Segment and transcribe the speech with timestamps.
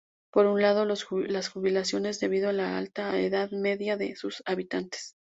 [0.31, 5.13] Por un lado las jubilaciones, debido a la alta edad media de sus habitantes.